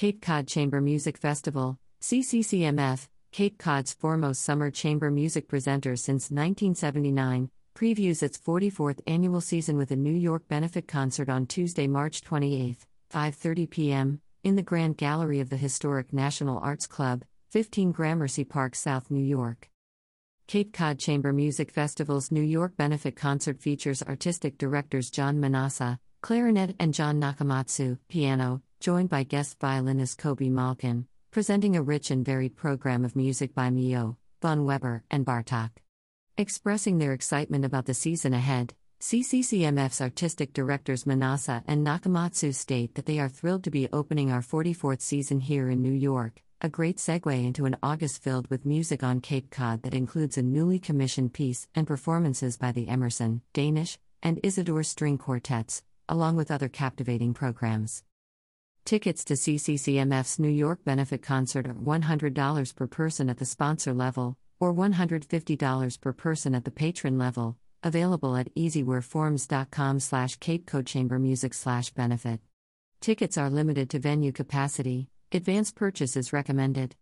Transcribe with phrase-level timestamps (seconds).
[0.00, 7.50] Cape Cod Chamber Music Festival, CCCMF, Cape Cod's foremost summer chamber music presenter since 1979,
[7.76, 12.78] previews its 44th annual season with a New York benefit concert on Tuesday, March 28,
[13.12, 18.74] 5:30 p.m., in the Grand Gallery of the historic National Arts Club, 15 Gramercy Park,
[18.74, 19.68] South New York.
[20.46, 26.74] Cape Cod Chamber Music Festival's New York benefit concert features artistic directors John Manasse, clarinet,
[26.80, 32.56] and John Nakamatsu, piano, joined by guest violinist Kobi Malkin, presenting a rich and varied
[32.56, 35.70] program of music by Milhaud, Von Weber, and Bartok.
[36.38, 43.04] Expressing their excitement about the season ahead, CCCMF's artistic directors Manasse and Nakamatsu state that
[43.04, 46.96] they are thrilled to be opening our 44th season here in New York, a great
[46.96, 51.34] segue into an August filled with music on Cape Cod that includes a newly commissioned
[51.34, 57.34] piece and performances by the Emerson, Danish, and Isidore string quartets, along with other captivating
[57.34, 58.02] programs.
[58.84, 64.36] Tickets to CCCMF's New York benefit concert are $100 per person at the sponsor level,
[64.58, 72.40] or $150 per person at the patron level, available at easywearforms.com slash capecodchambermusic slash benefit.
[73.00, 76.96] Tickets are limited to venue capacity, advance purchase is recommended.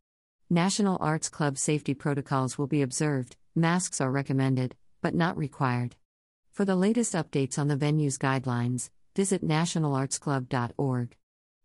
[0.50, 5.96] National Arts Club safety protocols will be observed, masks are recommended, but not required.
[6.52, 11.17] For the latest updates on the venue's guidelines, visit nationalartsclub.org.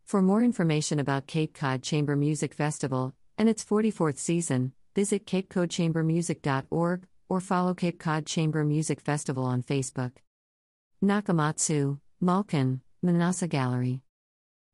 [0.06, 7.08] For more information about Cape Cod Chamber Music Festival and its 44th season, visit capecodchambermusic.org
[7.30, 10.12] or follow Cape Cod Chamber Music Festival on Facebook.
[11.04, 14.02] Nakamatsu, Malkin, Manasse Gallery.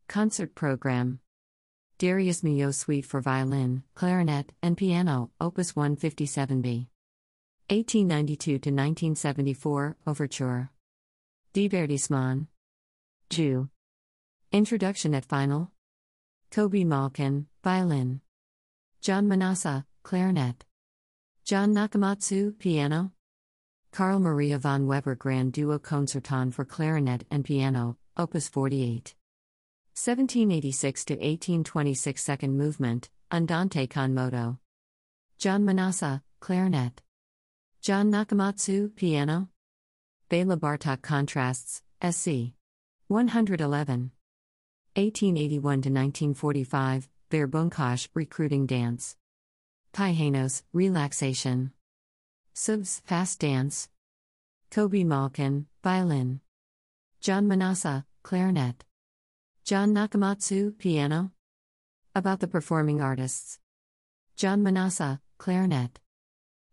[0.08, 1.20] Concert Program
[2.00, 6.88] Darius Milhaud Suite for Violin, Clarinet, and Piano, Opus 157b.
[7.70, 10.72] 1892 to 1974, Overture.
[11.54, 12.48] Divertissement.
[13.30, 13.70] Jeu.
[14.52, 15.69] Introduction at Final.
[16.50, 18.19] Kobi Malkin, violin.
[19.00, 20.66] John Manasse, clarinet.
[21.45, 23.11] John Nakamatsu, piano.
[23.92, 29.14] Carl Maria von Weber Grand Duo Concertant for clarinet and piano, Opus 48.
[29.93, 34.58] 1786 to 1826 Second Movement, Andante con moto.
[35.38, 37.04] John Manasse, clarinet.
[37.82, 39.49] John Nakamatsu, piano.
[40.27, 42.54] Bela Bartok Contrasts, Sz.
[43.09, 44.11] 111.
[44.95, 49.16] 1881 to 1945, Verbunkos, Recruiting Dance.
[49.94, 51.72] Pihenő, Relaxation.
[52.55, 53.89] Sebes, Fast Dance.
[54.72, 56.42] Kobi Malkin, Violin.
[57.22, 58.83] John Manasse, Clarinet.
[59.64, 61.32] John Nakamatsu, Piano.
[62.16, 63.60] About the performing artists.
[64.36, 66.00] John Manasse, Clarinet.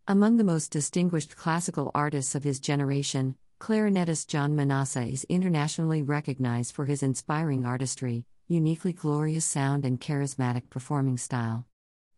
[0.09, 6.75] Among the most distinguished classical artists of his generation, Clarinetist John Manasse is internationally recognized
[6.75, 11.66] for his inspiring artistry, uniquely glorious sound, and charismatic performing style.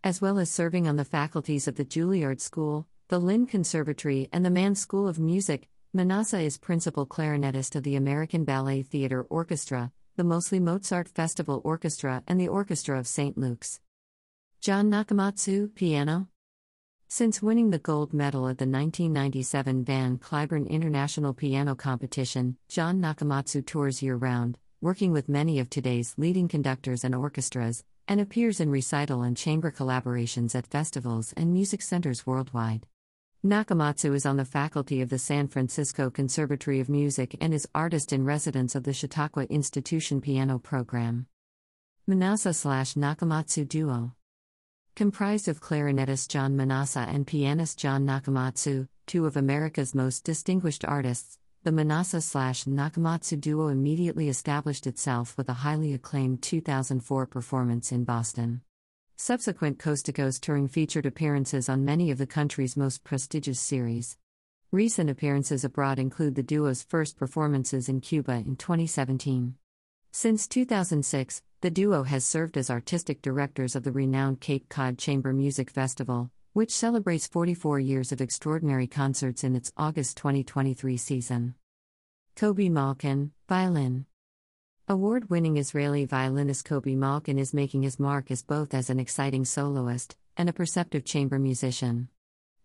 [0.03, 4.45] As well as serving on the faculties of the Juilliard School, the Lynn Conservatory, and
[4.45, 9.93] the Mann School of Music, Manasse is principal clarinetist of the American Ballet Theatre Orchestra,
[10.17, 13.39] the Mostly Mozart Festival Orchestra, and the Orchestra of St.
[13.39, 13.81] Luke's.
[14.61, 16.29] John Nakamatsu, piano.
[17.11, 23.65] Since winning the gold medal at the 1997 Van Cliburn International Piano Competition, John Nakamatsu
[23.65, 28.69] tours year round, working with many of today's leading conductors and orchestras, and appears in
[28.69, 32.87] recital and chamber collaborations at festivals and music centers worldwide.
[33.43, 38.13] Nakamatsu is on the faculty of the San Francisco Conservatory of Music and is artist
[38.13, 41.27] in residence of the Chautauqua Institution Piano Program.
[42.07, 44.13] Manasse slash Nakamatsu Duo
[44.99, 51.39] Comprised of clarinetist John Manasse and pianist John Nakamatsu, two of America's most distinguished artists,
[51.63, 58.03] the Manasse slash Nakamatsu duo immediately established itself with a highly acclaimed 2004 performance in
[58.03, 58.63] Boston.
[59.15, 64.19] Subsequent coast to coast touring featured appearances on many of the country's most prestigious series.
[64.73, 69.55] Recent appearances abroad include the duo's first performances in Cuba in 2017.
[70.11, 75.33] Since 2006, the duo has served as artistic directors of the renowned Cape Cod Chamber
[75.33, 81.55] Music Festival, which celebrates 44 years of extraordinary concerts in its August 2023 season.
[82.37, 84.07] Kobi Malkin, violin.
[84.89, 89.45] Award winning Israeli violinist Kobi Malkin is making his mark as both as an exciting
[89.45, 92.09] soloist and a perceptive chamber musician.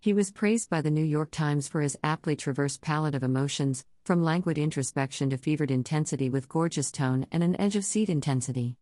[0.03, 3.85] He was praised by the New York Times for his aptly traversed palette of emotions,
[4.03, 8.75] from languid introspection to fevered intensity with gorgeous tone and an edge of seat intensity.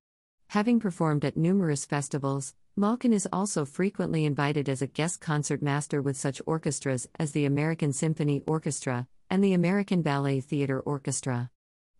[0.48, 6.02] Having performed at numerous festivals, Malkin is also frequently invited as a guest concert master
[6.02, 11.52] with such orchestras as the American Symphony Orchestra and the American Ballet Theatre Orchestra.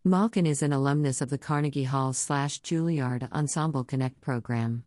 [0.04, 4.84] Malkin is an alumnus of the Carnegie Hall slash Juilliard Ensemble Connect program.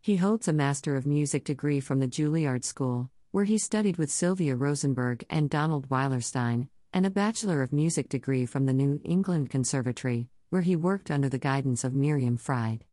[0.00, 4.12] He holds a Master of Music degree from the Juilliard School, where he studied with
[4.12, 9.50] Sylvia Rosenberg and Donald Weilerstein, and a Bachelor of Music degree from the New England
[9.50, 12.84] Conservatory, where he worked under the guidance of Miriam Fried.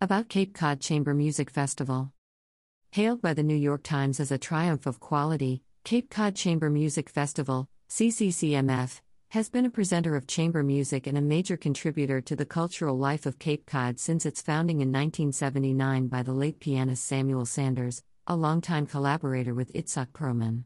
[0.00, 2.12] About Cape Cod Chamber Music Festival.
[2.92, 7.10] Hailed by the New York Times as a triumph of quality, Cape Cod Chamber Music
[7.10, 12.46] Festival, CCCMF, has been a presenter of chamber music and a major contributor to the
[12.46, 17.44] cultural life of Cape Cod since its founding in 1979 by the late pianist Samuel
[17.44, 20.64] Sanders, a longtime collaborator with Itzhak Perlman.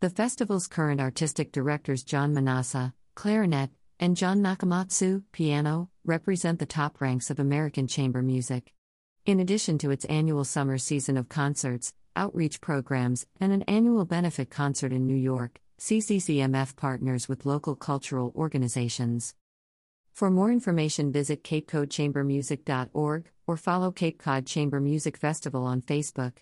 [0.00, 3.70] The festival's current artistic directors John Manasse, clarinet,
[4.00, 8.72] and John Nakamatsu, piano, represent the top ranks of American chamber music.
[9.24, 14.50] In addition to its annual summer season of concerts, outreach programs, and an annual benefit
[14.50, 19.34] concert in New York, CCCMF partners with local cultural organizations.
[20.12, 26.38] For more information, visit CapeCodChamberMusic.org or follow Cape Cod Chamber Music Festival on Facebook.